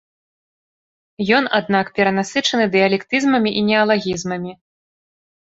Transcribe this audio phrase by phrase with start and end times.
[1.39, 4.51] Ён, аднак перанасычаны дыялектызмамі і неалагізмамі.